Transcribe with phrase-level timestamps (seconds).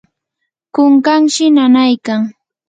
[0.73, 2.21] kunkanshi nanaykan.